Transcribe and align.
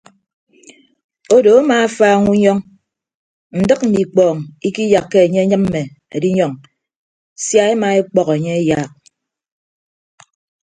Odo 1.35 1.51
amaafaaña 1.61 2.29
unyọñ 2.33 2.59
ndịk 3.59 3.81
mme 3.85 3.97
ikpọọñ 4.03 4.37
ikiyakka 4.67 5.17
enye 5.25 5.39
enyịmme 5.45 5.81
edinyọñ 6.15 6.53
sia 7.43 7.63
ema 7.73 7.87
ekpọk 7.99 8.27
enye 8.35 8.51
eyaak. 8.59 8.91